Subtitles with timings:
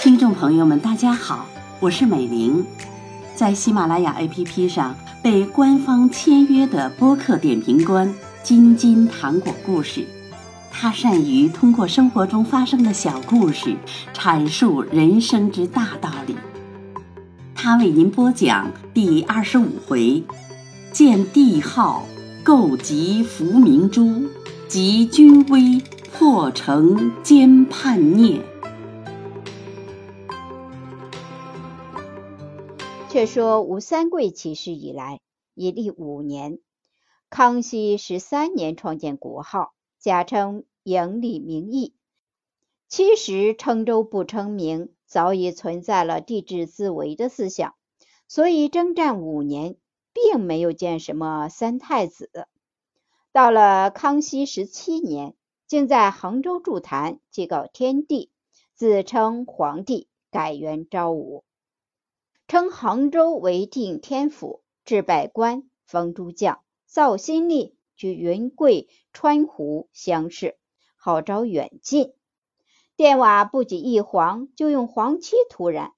[0.00, 1.46] 听众朋友们，大家好，
[1.80, 2.64] 我是美玲，
[3.34, 10.06] 在喜马拉雅 APP 上被官方签约的播客点评官金金糖果故事。
[10.70, 13.76] 他善于通过生活中发生的小故事
[14.14, 16.36] 阐述人生之大道理。
[17.54, 20.22] 他为您播讲第二十五回：
[20.92, 22.06] 见帝号，
[22.48, 24.30] 构集伏明珠，
[24.70, 25.82] 集军威，
[26.14, 28.40] 破城兼叛逆。
[33.10, 35.20] 却说吴三桂起事以来，
[35.52, 36.58] 已历五年。
[37.28, 41.92] 康熙十三年创建国号，假称营利名义。
[42.88, 47.74] 其实称州不称名，早已存在了帝制自为的思想，
[48.26, 49.76] 所以征战五年，
[50.22, 52.30] 并没有见什么三太子。
[53.32, 55.34] 到了康熙十七年，
[55.66, 58.30] 竟在杭州筑坛，祭告天地，
[58.74, 61.44] 自称皇帝，改元昭武。
[62.48, 70.56] 称杭州为定天府，置百官，封诸将，造新吏，居云贵川湖乡试，
[70.96, 72.14] 号召远近。
[72.96, 75.92] 殿瓦不及一黄，就用黄漆涂染，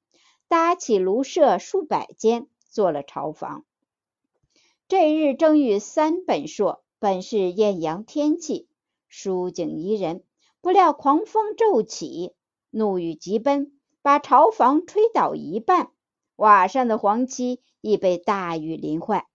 [0.49, 3.65] 搭起庐舍数百间，做了朝房。
[4.91, 8.67] 这日正遇三本朔，本是艳阳天气，
[9.07, 10.25] 舒景宜人，
[10.61, 12.35] 不料狂风骤起，
[12.71, 15.93] 怒雨急奔，把朝房吹倒一半。
[16.35, 19.29] 瓦上的黄漆已被大雨淋坏，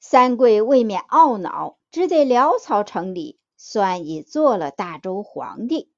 [0.00, 5.90] 三桂未免懊恼，只得潦草成礼，算已做了大周皇帝。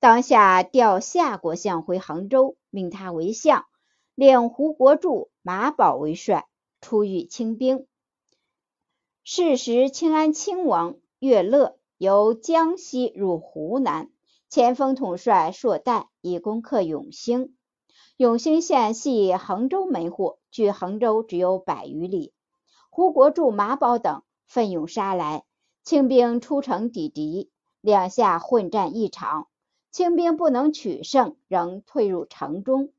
[0.00, 3.64] 当下调夏国相回杭州，命他为相，
[4.16, 6.48] 令胡国柱、马宝为帅，
[6.80, 7.86] 出御清兵。
[9.24, 14.10] 是时，清安亲王岳乐由江西入湖南，
[14.48, 17.56] 前锋统帅硕代以攻克永兴。
[18.16, 22.32] 永兴县系衡州门户，距衡州只有百余里。
[22.88, 25.44] 胡国柱、马宝等奋勇杀来，
[25.82, 27.50] 清兵出城抵敌，
[27.80, 29.48] 两下混战一场，
[29.90, 32.92] 清兵不能取胜，仍退入城中。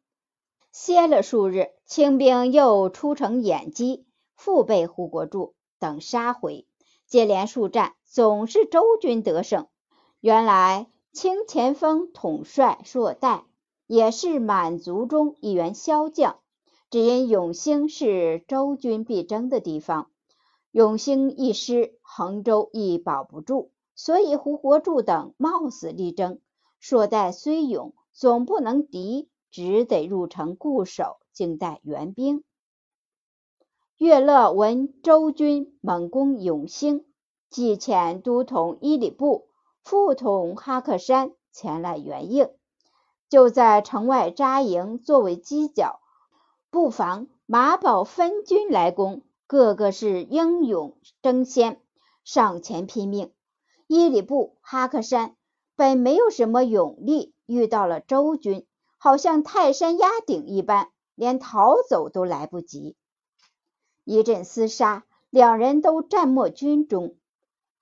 [0.72, 4.06] 歇了数日，清兵又出城掩击，
[4.36, 6.68] 复被胡国柱等杀回。
[7.08, 9.68] 接连数战，总是周军得胜。
[10.20, 13.46] 原来清前锋统帅硕代。
[13.90, 16.40] 也是满族中一员骁将，
[16.90, 20.12] 只因永兴是周军必争的地方，
[20.72, 26.42] 永兴一失，衡州亦保不住，所以胡国柱等冒死力争。
[26.82, 32.44] 硕代虽勇，总不能敌，只得入城固守，静待援兵。
[33.98, 37.06] 岳乐闻周军猛攻永兴，
[37.52, 39.48] 即遣都统伊里布、
[39.84, 42.50] 副统哈克山前来援应。
[43.30, 46.00] 就在城外扎营，作为犄角，
[46.72, 51.80] 不妨马宝分军来攻，个个是英勇争先，
[52.24, 53.32] 上前拼命。
[53.86, 55.36] 伊里布、哈克山
[55.76, 58.66] 本没有什么勇力，遇到了周军，
[58.98, 62.96] 好像泰山压顶一般，连逃走都来不及。
[64.04, 67.16] 一阵厮杀，两人都战没军中。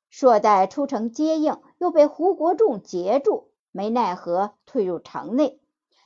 [0.10, 3.50] 硕代出城接应，又被胡国仲截住。
[3.72, 5.60] 没奈何，退入城内。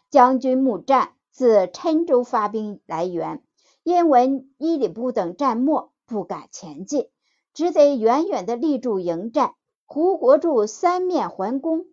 [0.10, 3.44] 将军穆战自郴州发兵来援，
[3.84, 7.10] 因闻伊里布等战没，不敢前进，
[7.54, 9.54] 只得远远的立住营寨。
[9.86, 11.86] 胡国柱三面环攻，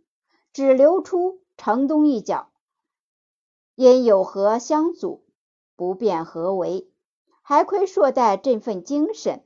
[0.55, 2.49] 只留出城东一角，
[3.75, 5.23] 因有河相阻，
[5.77, 6.89] 不便合围。
[7.43, 9.45] 还亏硕代振奋精神，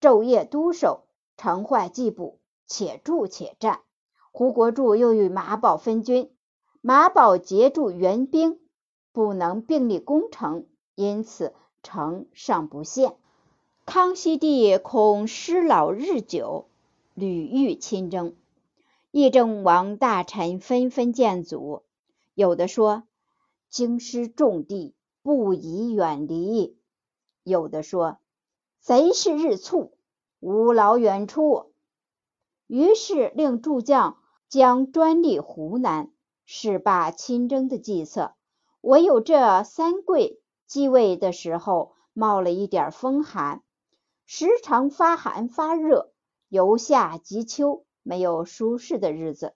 [0.00, 1.02] 昼夜督守，
[1.36, 3.80] 城坏计补，且住且战。
[4.30, 6.30] 胡国柱又与马宝分军，
[6.80, 8.58] 马宝截住援兵，
[9.12, 13.14] 不能并力攻城，因此城上不陷。
[13.84, 16.64] 康熙帝恐失老日久，
[17.12, 18.34] 屡欲亲征，
[19.10, 21.82] 议政王大臣纷纷谏阻，
[22.34, 23.02] 有的说
[23.68, 26.76] 京师重地，不宜远离；
[27.42, 28.18] 有的说
[28.80, 29.96] 贼是日促，
[30.40, 31.72] 无劳远出。
[32.66, 34.18] 于是令诸将。
[34.48, 36.12] 将专立湖南，
[36.44, 38.34] 是罢亲征的计策。
[38.82, 43.62] 唯有这三桂继位的时候冒了一点风寒，
[44.26, 46.12] 时常发寒发热，
[46.50, 49.54] 由夏及秋没有舒适的日子。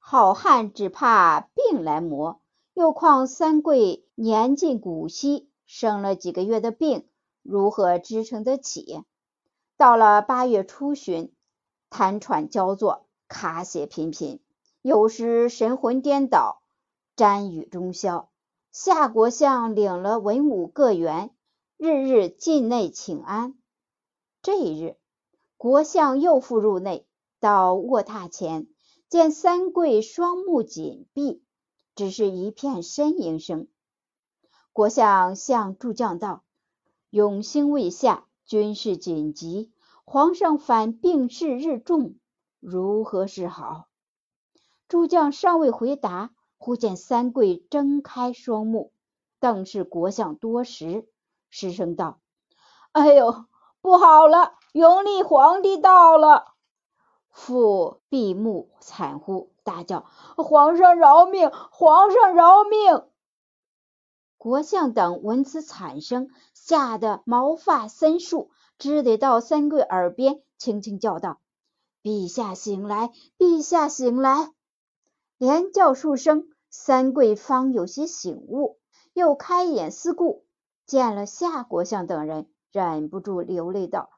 [0.00, 2.41] 好汉只怕病来磨，
[2.74, 7.06] 又况三桂年近古稀，生了几个月的病，
[7.42, 9.04] 如何支撑得起？
[9.76, 11.32] 到了八月初旬。
[11.90, 14.40] 痰喘交作，卡血频频，
[14.80, 16.62] 有时神魂颠倒，
[17.14, 18.30] 瞻雨中宵。
[18.70, 21.34] 夏国相领了文武各员，
[21.76, 23.54] 日日进内请安。
[24.40, 24.96] 这一日，
[25.58, 27.06] 国相又复入内，
[27.40, 28.66] 到卧榻前，
[29.10, 31.42] 见三桂双目紧闭，
[31.94, 33.68] 只是一片呻吟声。
[34.72, 36.44] 国相向诸将道
[37.10, 39.72] ：“永兴未下，军事紧急，
[40.04, 42.16] 皇上反病势日重，
[42.60, 43.88] 如何是好？”
[44.88, 48.92] 诸将尚未回答，忽见三桂睁开双目，
[49.40, 51.08] 瞪视国相多时，
[51.50, 52.20] 失声道
[52.92, 53.44] ：“哎呦！”
[53.82, 56.54] 不好了，永历皇帝到了！
[57.30, 60.06] 父闭目惨呼，大叫
[60.36, 61.50] ：“皇上饶命！
[61.50, 63.04] 皇上饶命！”
[64.38, 71.40] 国相等闻此惨声，吓得毛发森竖，只得到三桂耳边轻轻叫道
[72.02, 73.10] ：“陛下醒来！
[73.38, 74.52] 陛下醒来！”
[75.38, 78.78] 连叫数声，三桂方有些醒悟，
[79.12, 80.44] 又开眼思顾，
[80.86, 82.48] 见了夏国相等人。
[82.72, 84.08] 忍不住流泪道：“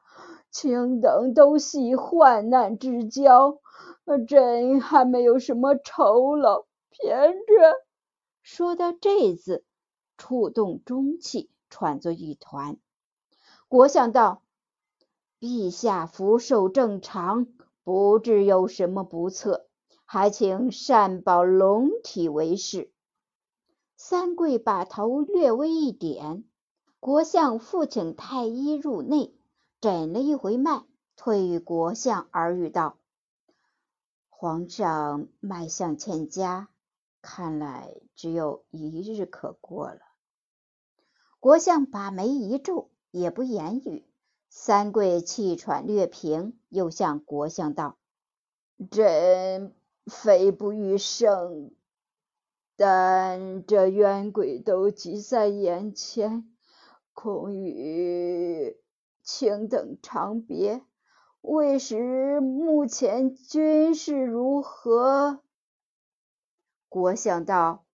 [0.49, 3.59] 卿等都系患难之交，
[4.27, 7.85] 朕还没有什么酬劳，偏着……”
[8.43, 9.63] 说到这字，
[10.17, 12.77] 触动中气，喘作一团。
[13.67, 14.43] 国相道
[15.41, 17.47] ：“陛下福寿正常，
[17.83, 19.65] 不知有什么不测，
[20.05, 22.91] 还请善保龙体为是。”
[23.97, 26.43] 三桂把头略微一点。
[26.99, 29.33] 国相复请太医入内
[29.79, 30.83] 诊了一回脉，
[31.15, 32.97] 退与国相耳语道
[34.37, 36.67] ：“皇上脉象欠佳，
[37.21, 40.01] 看来只有一日可过了。”
[41.39, 44.05] 国相把眉一皱，也不言语。
[44.49, 47.97] 三桂气喘略平，又向国相道
[48.91, 49.73] ：“朕
[50.05, 51.71] 非不欲胜，
[52.75, 56.51] 但这冤鬼都急在眼前。”
[57.13, 58.77] 恐与
[59.23, 60.83] 卿等长别，
[61.47, 65.41] 未识目前军事如何？
[66.89, 67.85] 国相道：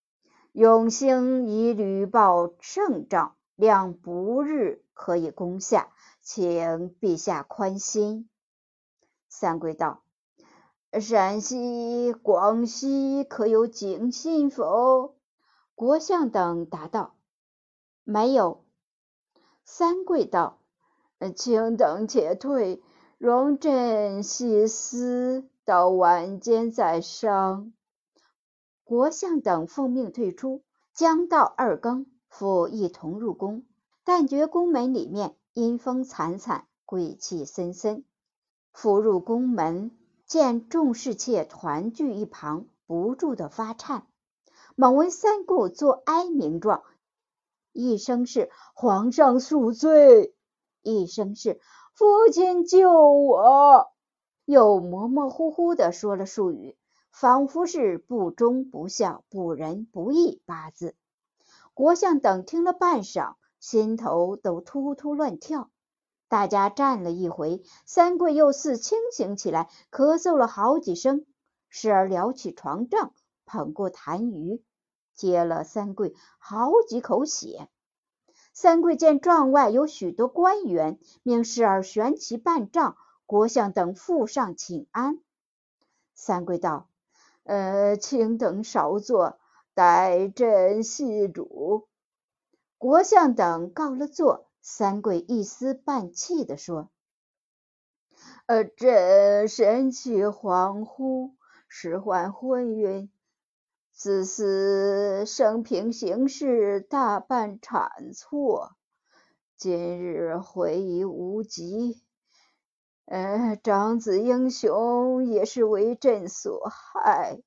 [0.52, 8.30] 永兴已屡报胜仗，量不日可以攻下，请陛下宽心。
[9.28, 10.02] 三桂道：
[10.98, 15.14] 陕西、广西可有警信否？
[15.74, 17.16] 国相等答道：
[18.02, 18.64] 没有。
[19.64, 20.58] 三桂道
[21.36, 22.82] ：“请等且退，
[23.24, 27.72] 容朕细思，到晚间再商。”
[28.82, 33.62] 国相等奉命退出，将到二更，复一同入宫。
[34.02, 38.04] 但觉宫门里面阴风惨惨，鬼气森森。
[38.72, 39.92] 复入宫门，
[40.26, 44.04] 见众侍妾团聚一旁，不住的发颤。
[44.74, 46.82] 猛闻三顾作哀鸣状。
[47.70, 50.34] 一声是皇上恕罪，
[50.82, 51.60] 一声是
[51.94, 53.92] 父亲救我，
[54.46, 56.74] 又模模糊糊的说了数语，
[57.10, 60.94] 仿佛是不忠不孝不仁不义八字。
[61.74, 65.70] 国相等听了半晌，心头都突突乱跳。
[66.28, 71.26] 大家站了一回，三桂又似清醒起来，咳嗽了好几声，
[71.68, 73.12] 时而撩起床帐，
[73.44, 74.62] 捧过痰盂。
[75.14, 77.68] 接了三桂好几口血。
[78.52, 85.18] 三桂见帐外有许多官员，命侍儿悬旗办帐，国相等附上请安。
[86.14, 86.88] 三桂道
[87.44, 89.38] ：“呃，请等稍坐，
[89.74, 91.88] 待朕细主。”
[92.76, 96.90] 国相等告了座，三桂一丝半气的说
[98.46, 101.32] ：“呃，朕神气恍惚，
[101.68, 103.10] 时患昏晕。”
[103.94, 108.72] 自私生平行事大半差错，
[109.56, 112.02] 今日悔已无及。
[113.04, 117.42] 呃，长子英雄也是为朕所害，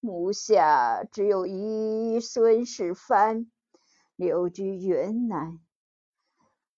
[0.00, 3.46] 目下只有一孙世蕃，
[4.16, 5.60] 留居云南。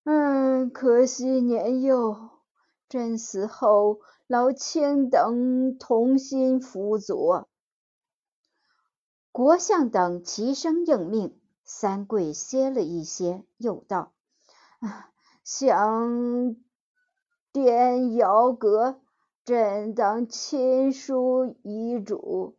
[0.05, 2.29] 嗯，可惜年幼，
[2.87, 7.49] 朕死后老卿等同心辅佐。
[9.37, 14.11] 国相等齐声应命，三桂歇了一歇，又道
[15.45, 16.55] ：“想
[17.51, 18.99] 殿遥阁，
[19.45, 22.55] 朕当亲书遗嘱，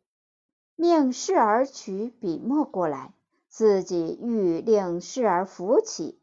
[0.77, 3.13] 命侍儿取笔墨过来，
[3.49, 6.21] 自己欲令侍儿扶起，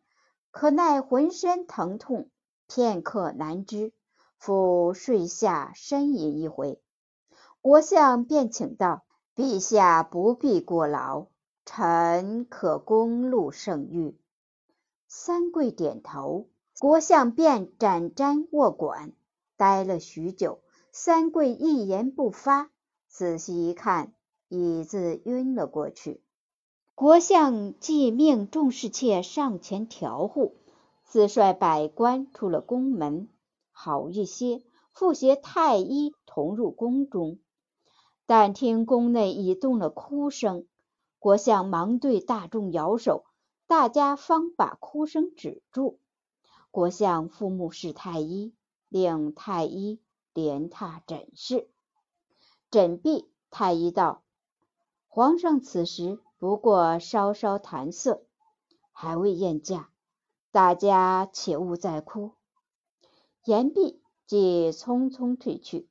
[0.52, 2.30] 可奈浑身疼痛，
[2.70, 3.92] 片刻难支，
[4.38, 6.82] 复睡下呻吟一回。
[7.60, 9.04] 国相便请道
[9.36, 11.28] ：“陛下不必过劳，
[11.66, 14.16] 臣可公路圣谕。”
[15.10, 16.48] 三桂点头，
[16.80, 19.12] 国相便展瞻卧管，
[19.58, 20.62] 待了许久，
[20.92, 22.70] 三桂一言不发。
[23.08, 24.14] 仔细一看，
[24.48, 26.22] 椅子晕了过去。
[26.96, 30.56] 国相即命众侍妾上前调护，
[31.04, 33.28] 自率百官出了宫门，
[33.72, 34.64] 好一些，
[34.94, 37.40] 复携太医同入宫中。
[38.26, 40.66] 但听宫内已动了哭声，
[41.20, 43.26] 国相忙对大众摇手，
[43.68, 46.00] 大家方把哭声止住。
[46.72, 48.54] 国相父目视太医，
[48.90, 50.02] 令太医
[50.34, 51.70] 连榻诊视。
[52.72, 54.24] 诊毕，太医道
[55.08, 58.26] ：“皇上此时。”不过稍稍谈色，
[58.92, 59.90] 还未宴驾，
[60.52, 62.34] 大家且勿再哭。
[63.46, 65.88] 言毕，即匆匆退去。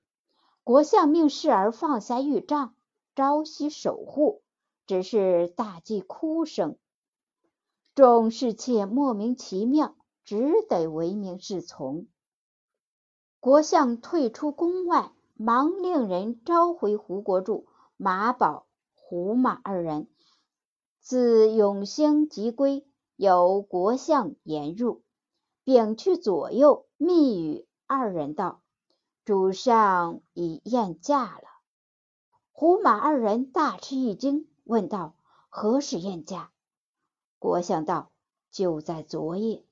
[0.65, 2.75] 国相命侍儿放下玉杖，
[3.15, 4.41] 朝夕守护，
[4.87, 6.79] 只是大忌哭声。
[7.95, 9.95] 众侍妾莫名其妙，
[10.25, 12.07] 只得唯命是从。
[13.41, 17.67] 国相退出宫外，忙令人召回胡国柱、
[17.99, 20.09] 马宝、胡马二人。
[20.99, 25.03] 自永兴即归，由国相言入，
[25.63, 28.63] 并去左右密语二人道
[29.25, 31.49] ：“主上已宴驾了。”
[32.53, 35.17] 胡马二人大吃一惊，问道
[35.49, 36.53] ：“何时宴驾？”
[37.39, 38.11] 国相道
[38.51, 39.65] ：“就在昨夜。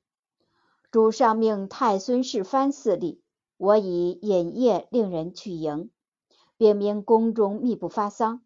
[0.90, 3.22] 主上命太孙侍藩四立，
[3.56, 5.90] 我已引夜令人去迎，
[6.56, 8.42] 并命宫中密不发丧。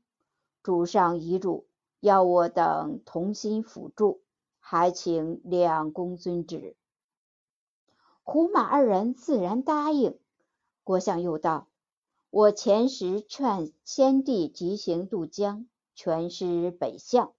[0.63, 1.67] 主上遗嘱。”
[2.01, 4.21] 要我等同心辅助，
[4.61, 6.77] 还请两公遵旨。
[8.23, 10.17] 胡马二人自然答应。
[10.87, 11.67] 郭相又道
[12.31, 15.67] ：“我前时劝先帝急行渡江，
[15.97, 17.33] 全师北向，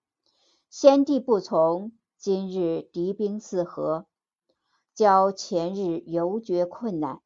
[0.70, 1.94] 先帝不从。
[2.18, 4.06] 今日敌兵四合，
[4.94, 7.22] 较前日犹觉困难。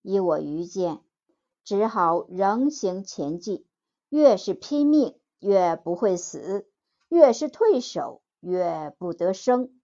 [0.00, 1.02] 依我愚见，
[1.62, 3.66] 只好仍行前计。
[4.08, 6.66] 越是拼命，越不会死。”
[7.10, 9.78] 越是退守，越不得生。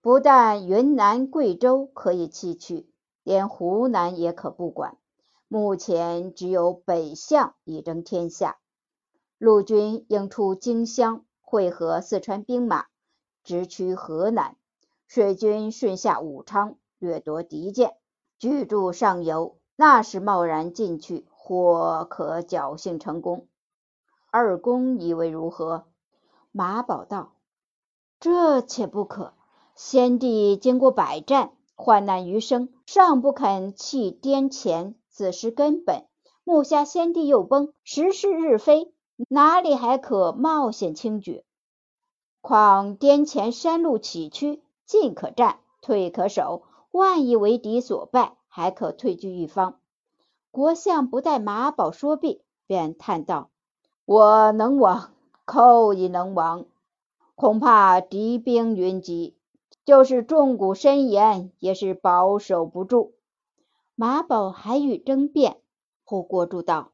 [0.00, 2.88] 不但云南、贵州可以弃去，
[3.24, 4.98] 连湖南也可不管。
[5.52, 8.56] 目前只有北向以争天下。
[9.36, 12.86] 陆军应出荆襄会合四川兵马，
[13.44, 14.54] 直趋河南；
[15.06, 17.96] 水军顺下武昌，掠夺敌舰，
[18.38, 19.58] 居住上游。
[19.76, 23.46] 那时贸然进去，或可侥幸成功。
[24.30, 25.84] 二公以为如何？
[26.50, 27.34] 马宝道
[28.20, 29.34] ：“这且不可。
[29.74, 36.04] 先帝经过百战，患难余生，尚不肯弃滇黔，此时根本。
[36.42, 38.92] 目下先帝又崩，时势日非，
[39.28, 41.44] 哪里还可冒险轻举？
[42.40, 46.62] 况滇黔山路崎岖，进可战，退可守。
[46.90, 49.78] 万一为敌所败，还可退居一方。”
[50.50, 53.50] 国相不待马宝说毕，便叹道
[54.04, 55.12] ：“我能往。”
[55.44, 56.66] 寇亦能亡，
[57.34, 59.34] 恐怕敌兵云集，
[59.84, 63.12] 就是众谷深严，也是保守不住。
[64.02, 65.60] 马宝还欲争辩，
[66.02, 66.90] 胡国柱道：“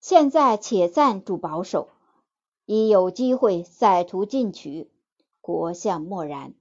[0.00, 1.90] 现在且暂住保守，
[2.64, 4.90] 一有机会再图进取。”
[5.42, 6.54] 国相默然。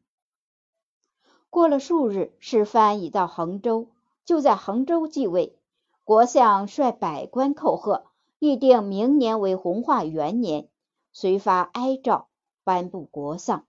[1.49, 3.87] 过了数日，世蕃已到衡州，
[4.25, 5.57] 就在衡州继位。
[6.03, 8.07] 国相率百官叩贺，
[8.39, 10.67] 预定明年为弘化元年。
[11.13, 12.27] 遂发哀诏，
[12.65, 13.65] 颁布国丧。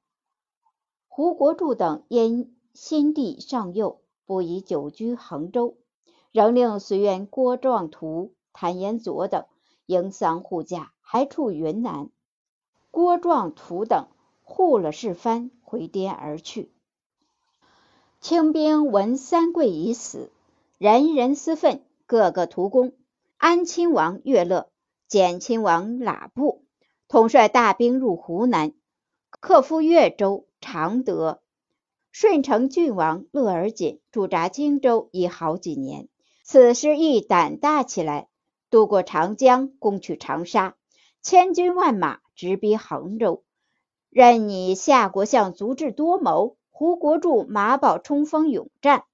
[1.07, 5.76] 胡国柱等因新帝尚幼，不宜久居衡州，
[6.33, 9.47] 仍令随员郭壮图、谭延佐等
[9.87, 12.11] 迎丧护驾，还处云南。
[12.90, 14.09] 郭壮图等
[14.42, 16.73] 护了世蕃，回滇而去。
[18.21, 20.33] 清兵闻三桂已死，
[20.78, 22.92] 人人私愤，个个图功。
[23.37, 24.68] 安亲王乐乐，
[25.06, 26.64] 简亲王喇布。
[27.06, 28.73] 统率大兵入湖南，
[29.30, 31.40] 克复越州、常德。
[32.18, 36.08] 顺承郡王乐而锦驻扎荆州已好几年，
[36.42, 38.28] 此时亦胆大起来，
[38.70, 40.76] 渡过长江，攻取长沙，
[41.20, 43.44] 千军万马直逼杭州。
[44.08, 49.04] 任你夏国相足智多谋，胡国柱、马宝冲锋勇战，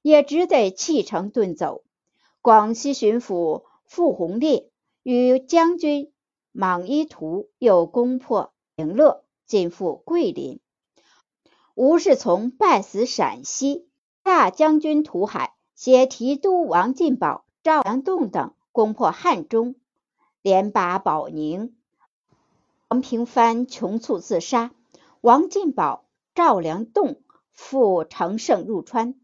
[0.00, 1.82] 也只得弃城遁走。
[2.42, 4.70] 广西巡抚傅弘烈
[5.02, 6.12] 与将军。
[6.52, 10.60] 莽伊图又攻破平乐，进赴桂林。
[11.74, 13.88] 吴世从败死陕西，
[14.22, 19.76] 大将军屠海，携提督王进宝、赵良栋等攻破汉中，
[20.42, 21.74] 连拔保宁。
[22.88, 24.70] 王平藩穷卒自杀，
[25.22, 29.14] 王进宝、赵良栋复乘胜入川。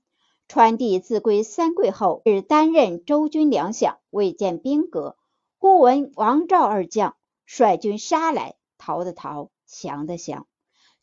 [0.48, 5.16] 川地自归三桂后，只担任州军粮饷，未见兵革。
[5.58, 7.14] 忽闻王赵二将
[7.44, 10.46] 率军杀来，逃的逃，降的降。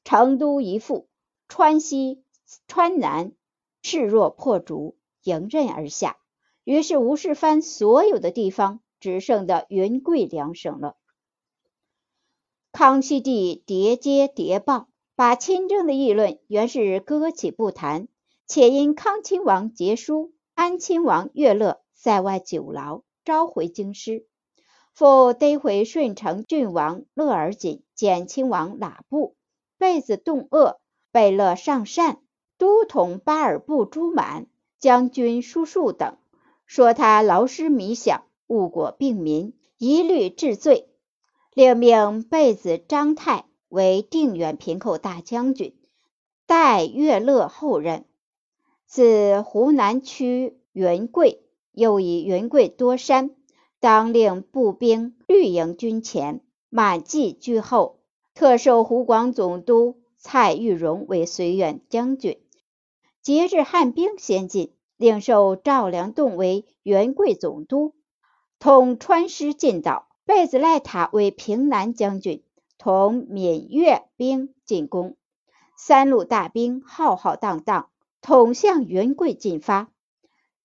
[0.04, 1.08] 成都一副，
[1.48, 2.24] 川西、
[2.68, 3.32] 川南
[3.82, 4.98] 势若破竹。
[5.28, 6.18] 迎刃而下，
[6.64, 10.98] 于是吴世蕃所有的地方只剩的云贵两省了。
[12.72, 18.08] 康熙帝迭接迭报，把亲政的议论原是搁起不谈，
[18.46, 24.28] 且因康亲王杰书，安亲王乐乐在外久劳，召回京师，
[24.94, 29.36] 复逮回顺承郡王乐尔锦、简亲王喇布、
[29.80, 30.80] 被子洞鄂、
[31.16, 32.18] 贝勒上善、
[32.58, 34.48] 都统巴尔布朱满。
[34.80, 36.18] 将军叔树等
[36.66, 40.90] 说他劳师弥饷，误国病民，一律治罪。
[41.54, 45.74] 另命贝子张泰为定远平寇大将军，
[46.46, 48.04] 代乐乐后任。
[48.86, 53.32] 自湖南区云贵，又以云贵多山，
[53.80, 58.02] 当令步兵绿营军前，满骑居后。
[58.34, 62.40] 特授湖广总督蔡玉荣为绥远将军。
[63.22, 64.74] 节制汉兵先进。
[64.98, 67.94] 另授赵良栋为元贵总督，
[68.58, 72.42] 统川师进岛；贝子赖塔为平南将军，
[72.80, 75.16] 同闽粤兵进攻。
[75.78, 77.90] 三路大兵浩浩荡荡，
[78.20, 79.92] 统向元贵进发。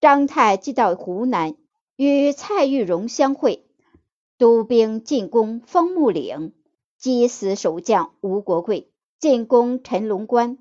[0.00, 1.54] 张泰即到湖南，
[1.96, 3.66] 与蔡玉荣相会，
[4.38, 6.54] 督兵进攻枫木岭，
[6.96, 8.89] 击死守将吴国贵，
[9.20, 10.56] 进攻陈龙关，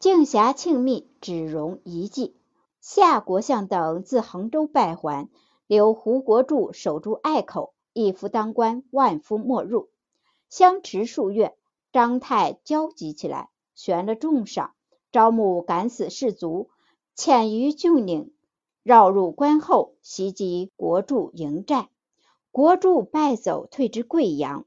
[0.00, 2.34] 靖霞庆密，只容一计。
[2.80, 5.28] 夏国相等自衡州败还，
[5.68, 9.90] 留胡国柱守住隘口，一夫当关，万夫莫入。
[10.50, 11.54] 相持数月，
[11.92, 14.72] 张泰焦急起来，悬了重赏，
[15.12, 16.70] 招募敢死士卒，
[17.14, 18.32] 潜于峻岭，
[18.82, 21.88] 绕入关后，袭击国柱营寨。
[22.50, 24.64] 国柱败走，退至贵阳。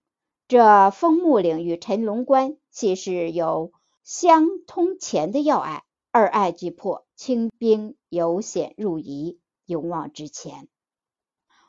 [0.47, 3.71] 这枫木岭与陈龙关，其是有
[4.03, 5.81] 相通前的要隘。
[6.11, 10.67] 二隘既破，清兵由险入夷，勇往直前。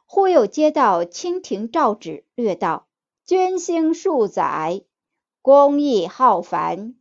[0.05, 2.89] 忽又接到清廷诏旨，略道：
[3.25, 4.83] 军兴数载，
[5.41, 6.95] 公益浩繁，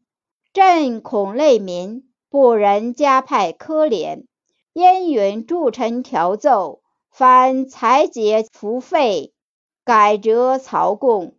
[0.53, 4.23] 朕恐累民，不忍加派苛敛，
[4.71, 9.33] 燕允诸臣调奏，凡裁节服费，
[9.83, 11.35] 改折曹贡，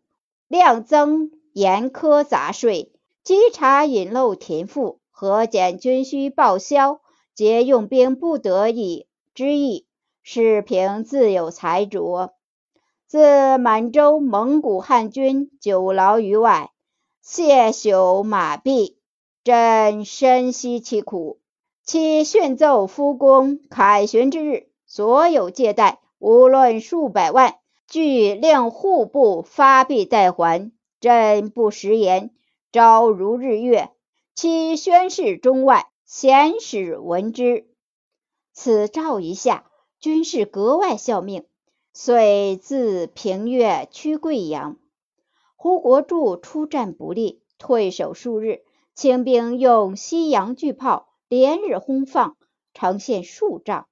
[0.49, 2.93] 量增严苛杂税，
[3.25, 5.01] 稽查引漏田赋。
[5.11, 7.01] 和减军需报销，
[7.35, 9.85] 皆用兵不得已之意，
[10.23, 12.35] 是凭自有才着。
[13.09, 16.71] 自满洲蒙古汉军久劳于外，
[17.21, 18.97] 谢朽马弊，
[19.43, 21.41] 朕深悉其苦。
[21.83, 27.57] 其训奏夫公凯旋之日，所有借贷，无论数百万，
[27.89, 30.71] 俱令户部发币代还。
[31.01, 32.35] 朕不食言，
[32.73, 33.91] 朝如日月。
[34.35, 37.69] 其宣示中外，贤使闻之。
[38.53, 41.45] 此诏一下，军士格外效命，
[41.93, 44.77] 遂自平越趋贵阳。
[45.55, 48.63] 胡国柱出战不利，退守数日，
[48.95, 52.37] 清兵用西洋巨炮连日轰放，
[52.75, 53.87] 城陷数丈。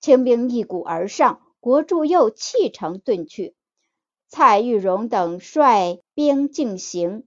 [0.00, 3.54] 清兵一鼓而上，国柱又弃城遁去。
[4.36, 7.22] 蔡玉荣等率兵进行。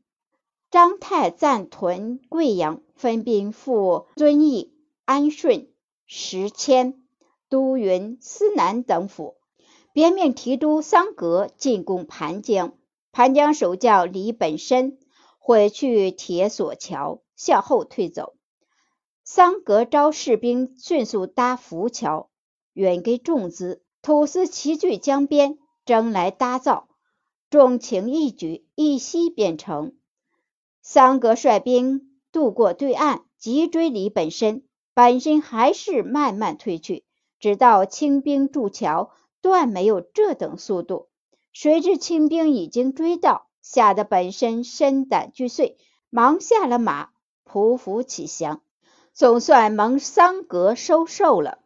[0.70, 4.74] 张泰暂屯贵阳，分兵赴遵义、
[5.06, 5.70] 安顺、
[6.06, 6.96] 石阡、
[7.48, 9.38] 都匀、思南等府，
[9.94, 12.74] 边命提督桑格进攻盘江。
[13.14, 15.00] 盘江守将李本深
[15.40, 18.34] 毁去铁索桥，向后退走。
[19.24, 22.30] 桑格招士兵迅速搭浮桥，
[22.74, 26.90] 远给重资，土司齐聚江边，争来搭造。
[27.50, 29.94] 重情一举，一夕便成。
[30.82, 37.06] 桑格率兵渡过对岸，急追李本身，本身还是慢慢退去，
[37.40, 41.08] 直到清兵筑桥，断没有这等速度。
[41.54, 45.78] 谁知清兵已经追到，吓得本身身胆俱碎，
[46.10, 47.12] 忙下了马，
[47.46, 48.62] 匍匐起降，
[49.14, 51.60] 总算蒙桑格收受了。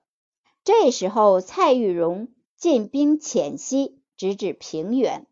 [0.63, 5.25] 这时候，蔡玉荣进兵潜西，直至平原。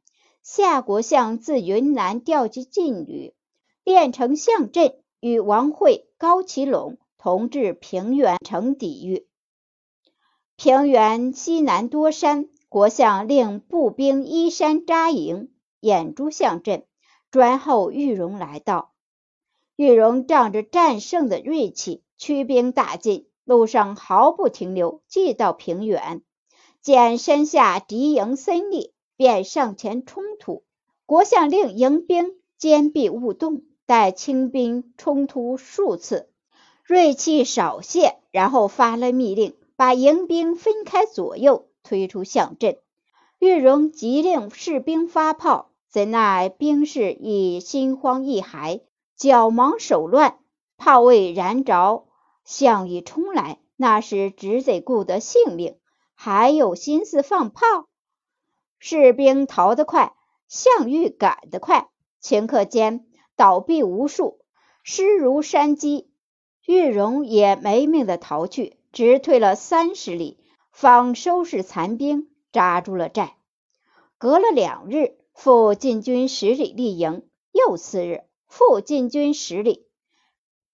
[0.51, 3.35] 夏国相自云南调集劲旅。
[3.83, 9.27] 练成象阵，与王会、高启陇同至平原城抵御。
[10.55, 16.83] 平原西南多山，国相令步兵依山扎营，掩住象阵，
[17.29, 18.91] 专候玉荣来到。
[19.75, 26.23] 玉荣仗着战胜的锐气，驱兵大进，路上毫不停留，即到平原。
[26.81, 30.63] 见山下敌营森立，便上前冲突。
[31.05, 36.29] 国相令迎兵坚壁勿动，待清兵冲突数次，
[36.85, 42.77] 锐气少泄，然后发了密令，把迎兵分开左右，推出象阵。
[43.39, 48.79] 玉荣急令士兵发炮，怎奈兵士已心慌意骇，
[49.17, 50.37] 脚忙手乱，
[50.77, 52.05] 炮未燃着，
[52.45, 55.75] 象已冲来，那时只得顾得性命，
[56.15, 57.88] 还有心思放炮？
[58.79, 60.13] 士兵逃得快。
[60.47, 61.89] 项羽赶得快，
[62.23, 64.39] 顷刻间倒毙无数，
[64.81, 66.09] 尸如山积。
[66.65, 70.39] 玉荣也没命的逃去，直退了三十里，
[70.71, 73.35] 方收拾残兵，扎住了寨。
[74.17, 79.85] 隔了两日，复进军十里立营，又次日，复进军十里。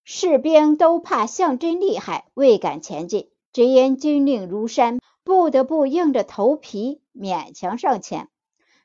[0.06, 8.30] 士兵都怕项真厉害，未敢前进，只因军令如山，不得不硬着头皮勉强上前。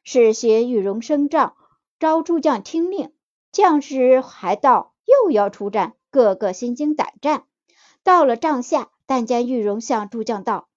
[0.03, 1.55] 是些玉荣升帐，
[2.01, 3.13] 招诸将听令。
[3.53, 7.45] 将士还道又要出战，个个心惊胆战。
[8.03, 10.69] 到了帐下，但见玉荣向诸将道：“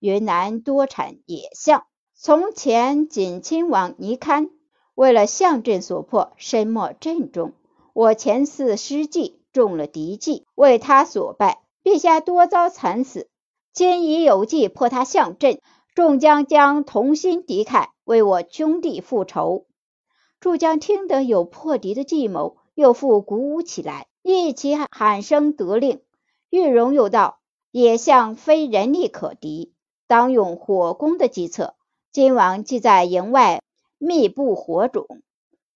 [0.00, 4.50] 云南多产野象，从前锦亲王尼堪
[4.96, 7.52] 为了象阵所破，身没阵中。
[7.92, 13.28] 我前次失计，中了敌计，为他所败，陛下多遭惨死。
[13.74, 15.60] 今已有计破他象阵。”
[15.94, 19.66] 众将将同心敌忾，为我兄弟复仇。
[20.40, 26.02] 诸将听得有破敌的计谋，又复鼓舞起来，一起喊声得令。
[26.50, 27.38] 玉荣又道
[27.70, 29.72] ：“野象非人力可敌，
[30.08, 31.76] 当用火攻的计策。
[32.10, 33.62] 今王既在营外
[33.98, 35.06] 密布火种，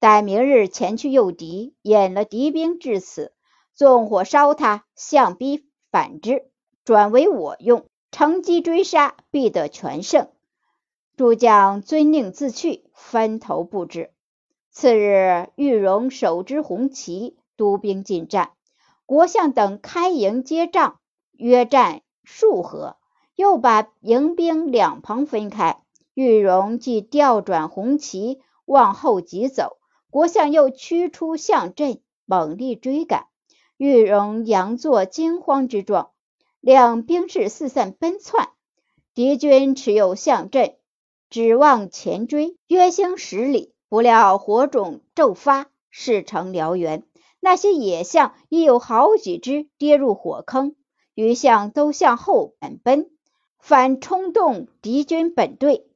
[0.00, 3.32] 待明日前去诱敌，引了敌兵至此，
[3.76, 6.50] 纵火烧他，象逼反之，
[6.84, 10.28] 转为我用。”乘机追杀，必得全胜。
[11.16, 14.12] 诸将遵令自去，分头布置。
[14.70, 18.52] 次日，玉荣手执红旗，督兵进战。
[19.04, 21.00] 国相等开营接仗，
[21.32, 22.96] 约战数合，
[23.34, 25.82] 又把营兵两旁分开。
[26.14, 29.76] 玉荣即调转红旗，往后急走。
[30.10, 33.26] 国相又驱出象阵，猛力追赶。
[33.76, 36.10] 玉荣佯作惊慌之状。
[36.60, 38.48] 两兵士四散奔窜，
[39.14, 40.74] 敌军持有象阵，
[41.30, 47.04] 指望前追，约行十里，不料火种骤发，事成燎原。
[47.38, 50.74] 那些野象已有好几只跌入火坑，
[51.14, 53.08] 余象都向后奔奔，
[53.60, 55.86] 反冲动敌军本队。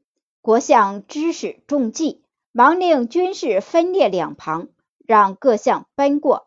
[0.40, 2.22] 国相知使中计，
[2.52, 4.68] 忙令军士分列两旁，
[5.04, 6.46] 让各项奔过。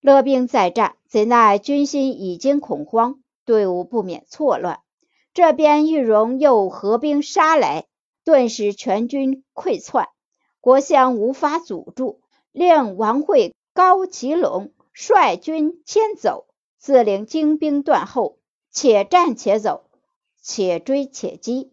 [0.00, 3.20] 勒兵再战，怎奈军心已经恐慌。
[3.44, 4.80] 队伍不免错乱，
[5.32, 7.86] 这边玉荣又合兵杀来，
[8.24, 10.08] 顿时全军溃窜，
[10.60, 12.20] 国相无法阻住，
[12.52, 16.46] 令王惠、高启龙率军先走，
[16.78, 18.38] 自领精兵断后，
[18.70, 19.88] 且战且走，
[20.42, 21.72] 且追且击。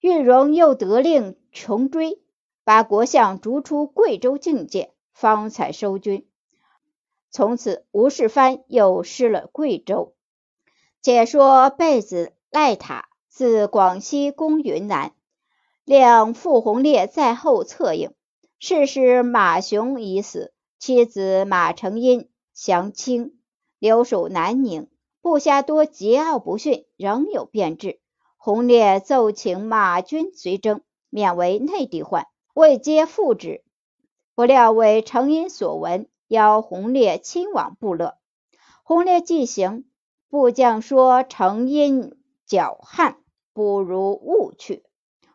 [0.00, 2.20] 玉荣又得令穷追，
[2.64, 6.28] 把国相逐出贵州境界，方才收军。
[7.30, 10.15] 从此吴世蕃又失了贵州。
[11.06, 15.12] 且说贝子赖塔自广西攻云南，
[15.84, 18.12] 令傅红烈在后策应。
[18.58, 23.38] 是时马雄已死，妻子马成英降清，
[23.78, 24.88] 留守南宁。
[25.20, 28.00] 部下多桀骜不驯，仍有变质。
[28.36, 33.62] 红烈奏请马军随征，免为内地患，未接复旨。
[34.34, 38.14] 不料为成英所闻，邀红烈亲往部落。
[38.82, 39.84] 红烈即行。
[40.28, 42.16] 部将说：“成因
[42.48, 43.18] 狡悍，
[43.52, 44.84] 不如勿去。”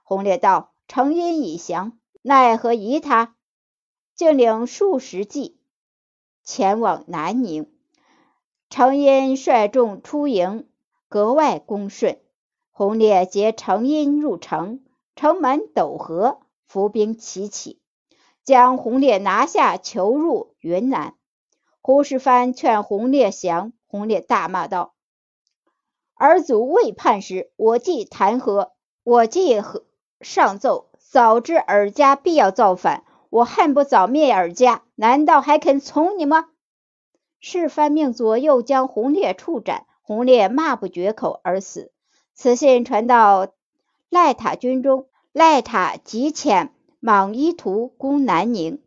[0.03, 3.35] 洪烈道：“成因已降，奈何疑他？”
[4.15, 5.59] 竟领数十骑
[6.43, 7.71] 前往南宁。
[8.69, 10.69] 成因率众出营，
[11.09, 12.19] 格外恭顺。
[12.71, 14.83] 洪烈劫成因入城，
[15.15, 17.81] 城门陡合，伏兵齐起，
[18.43, 21.15] 将洪烈拿下，囚入云南。
[21.81, 23.73] 胡世藩劝洪烈降。
[23.91, 24.93] 洪烈大骂道
[26.15, 28.69] ：“儿祖未叛时，我既弹劾？
[29.03, 29.83] 我既何
[30.21, 30.87] 上奏？
[30.97, 34.83] 早知尔家必要造反，我恨不早灭尔家？
[34.95, 36.47] 难道还肯从你吗？”
[37.41, 41.91] 世蕃命左右将洪烈处斩，洪烈骂不绝口而死。
[42.33, 43.49] 此信传到
[44.09, 46.69] 赖塔军中，赖塔即遣
[47.01, 48.81] 莽夷图攻南宁，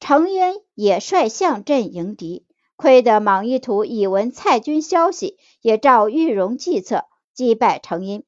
[0.00, 2.44] 程婴也率象阵迎敌。
[2.80, 8.24] 亏得莽夷图已闻蔡军消息，也照玉荣计策，击败程婴。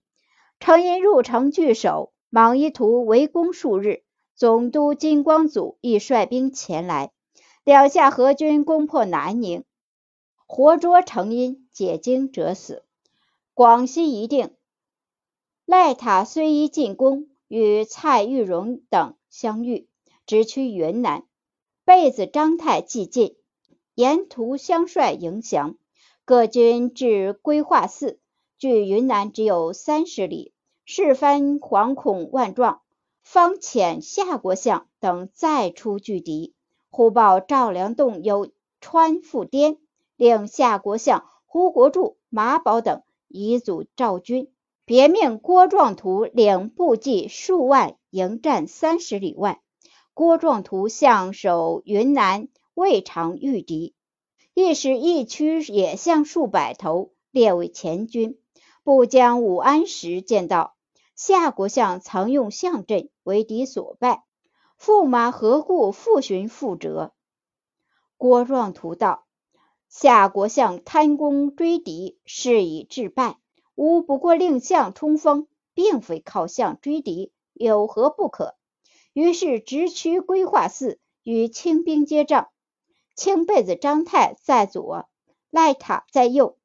[0.60, 4.02] 程婴入城据守，莽夷图围攻数日，
[4.36, 7.12] 总督金光祖亦率兵前来，
[7.64, 9.64] 两下合军攻破南宁，
[10.46, 12.84] 活捉程婴，解京者死。
[13.54, 14.50] 广西一定。
[15.64, 19.88] 赖塔虽一进攻，与蔡玉荣等相遇，
[20.26, 21.24] 直趋云南。
[21.86, 23.36] 被子张泰既进，
[23.94, 25.76] 沿途相率迎降。
[26.24, 28.18] 各军至归化寺，
[28.56, 30.52] 距云南只有三十里。
[30.84, 32.80] 事藩惶恐万状，
[33.22, 36.54] 方遣夏国相等再出拒敌。
[36.90, 38.50] 忽报赵良栋有
[38.80, 39.78] 川赴滇，
[40.16, 44.50] 令夏国相胡国柱、马宝等移阻赵军。
[44.84, 49.60] 别命郭壮图领部骑数万迎战三十里外。
[50.14, 53.94] 郭壮图向守云南未尝遇敌，
[54.54, 58.38] 一时一驱野象数百头列为前军。
[58.82, 60.74] 不将武安石见到
[61.14, 64.24] 夏国相曾用象阵为敌所败，
[64.80, 67.12] 驸马何故复寻复辙？
[68.16, 69.26] 郭壮图道：
[69.88, 73.38] 夏国相贪功追敌，是以致败。
[73.74, 78.54] 吾不过令相冲锋，并非靠相追敌，有何不可？
[79.12, 82.48] 于是直趋归化寺，与清兵接仗。
[83.22, 85.06] 青被子张泰在左，
[85.48, 86.56] 赖塔在右，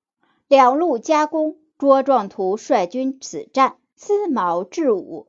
[0.47, 1.59] 两路夹攻。
[1.77, 5.27] 卓壮图率军此战，司卯至武，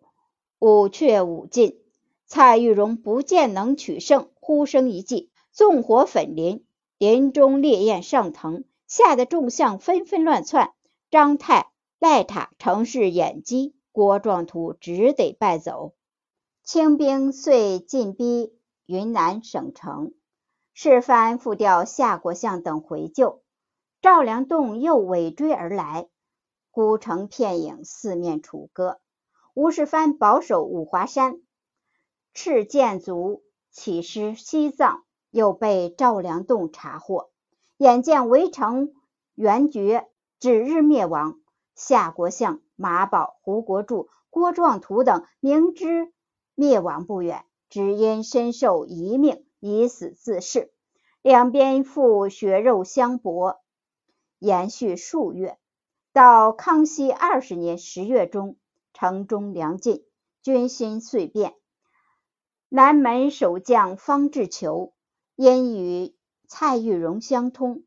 [0.59, 1.83] 武却武尽。
[2.25, 6.65] 蔡玉荣不见能取胜，呼声一记，纵火焚林，
[6.97, 10.73] 林中烈焰上腾，吓得众将纷纷乱窜。
[11.11, 15.93] 张泰、赖塔乘势掩击，郭壮图只得败走。
[16.65, 18.55] 清兵遂进逼
[18.87, 20.15] 云南省城，
[20.81, 23.43] 事藩复调夏国相等回救。
[24.01, 26.09] 赵良栋又尾追而来，
[26.71, 29.01] 孤城片影，四面楚歌。
[29.55, 31.41] 吴世蕃保守五华山，
[32.33, 37.31] 赤剑卒起师西藏，又被赵良栋查获，
[37.77, 38.93] 眼见围城
[39.35, 40.07] 援绝。
[40.39, 41.41] 指日灭亡，
[41.75, 46.13] 夏国相马宝、胡国柱、郭壮图等明知
[46.55, 50.73] 灭亡不远，只因身受一命，以死自誓。
[51.23, 53.61] 两边复血肉相搏，
[54.39, 55.59] 延续数月。
[56.13, 58.57] 到康熙二十年十月中，
[58.93, 60.05] 城中粮尽，
[60.43, 61.55] 军心遂变。
[62.69, 64.93] 南门守将方志求
[65.37, 66.15] 因与
[66.47, 67.83] 蔡玉荣相通，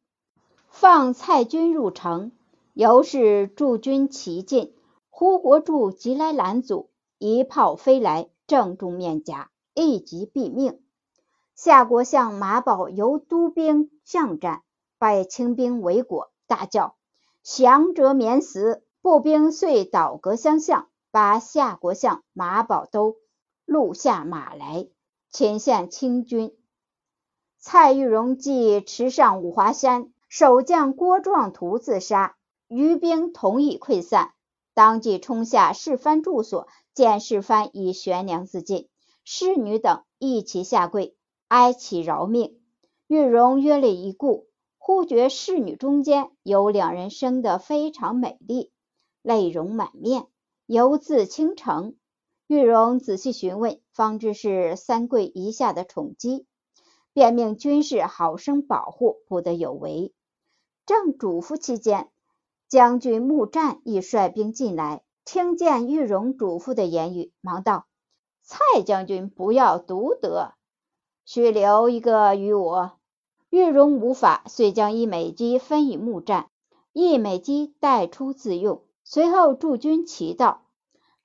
[0.70, 2.32] 放蔡军入城。
[2.74, 4.74] 由是驻军齐进，
[5.10, 10.82] 胡国柱急来拦阻，一炮飞来，正中面颊，一击毙命。
[11.64, 14.64] 夏国相马宝由督兵相战，
[14.98, 16.96] 败清兵为果，大叫
[17.46, 23.18] ：“降者免死！”步兵遂倒戈相向，把夏国相马宝都
[23.64, 24.88] 录下马来，
[25.30, 26.58] 前线清军。
[27.60, 32.38] 蔡玉荣即持上五华山，守将郭壮图自杀。
[32.70, 34.34] 余兵同意溃散，
[34.74, 38.90] 当即冲下世蕃住所，见世蕃已悬梁自尽，
[39.24, 41.16] 侍女等一齐下跪
[41.52, 42.62] 哀其饶命。
[43.08, 48.72] 玉荣约了一顾，忽觉侍女中间有两人生得非常美丽，
[49.22, 50.28] 泪容满面，
[50.66, 51.98] 犹自倾城。
[52.48, 56.46] 玉荣仔细询问，方知是三桂遗下的宠姬，
[57.12, 60.14] 便命军士好生保护，不得有违。
[60.86, 62.10] 正嘱咐期间。
[62.70, 67.88] 将军穆战亦率兵进来，听见玉荣嘱咐的言语，忙道
[68.42, 70.54] ：“蔡将军不要独得，
[71.34, 72.92] 须留一个与我。”
[73.50, 76.50] 玉荣无法，遂将一美姬分与穆战，
[76.92, 78.82] 一美姬带出自用。
[79.06, 80.64] 随后驻军齐道，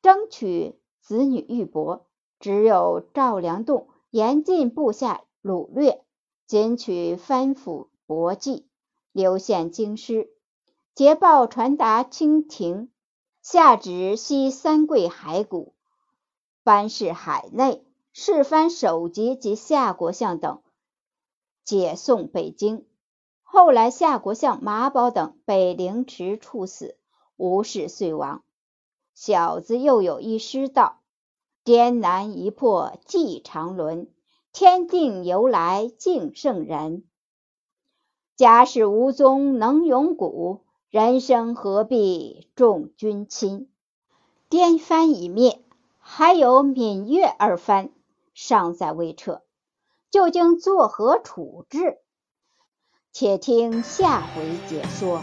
[0.03, 2.03] 争取子女玉帛，
[2.38, 6.05] 只有赵良栋严禁部下掳掠，
[6.47, 8.64] 仅取藩府帛祭，
[9.11, 10.31] 留献京师。
[10.95, 12.90] 捷报传达清廷，
[13.42, 15.75] 下旨西三桂骸骨，
[16.62, 17.85] 班氏海内，
[18.18, 20.62] 世藩首级及夏国相等
[21.64, 22.87] 解送北京。
[23.42, 26.96] 后来夏国相马宝等被凌迟处死，
[27.37, 28.42] 吴氏遂亡。
[29.14, 31.00] 小子又有一诗道
[31.62, 34.09] ：“颠南一破纪长伦，
[34.50, 37.05] 天定由来敬圣人。
[38.35, 43.68] 假使无宗能永古。”人生何必重君亲？
[44.48, 45.62] 颠藩已灭，
[45.98, 47.90] 还有闽越二藩
[48.37, 49.40] 尚在未撤，
[50.11, 51.96] 究竟作何处置？
[53.11, 55.22] 且听下回解说。